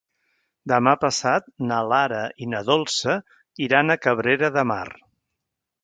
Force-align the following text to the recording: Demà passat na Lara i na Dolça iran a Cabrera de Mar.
Demà 0.71 0.93
passat 1.03 1.51
na 1.73 1.83
Lara 1.91 2.23
i 2.45 2.49
na 2.55 2.63
Dolça 2.71 3.21
iran 3.69 3.97
a 3.97 4.01
Cabrera 4.07 4.55
de 4.59 4.69
Mar. 4.73 4.85